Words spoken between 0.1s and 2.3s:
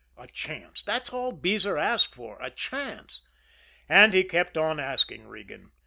A chance that's all Beezer asked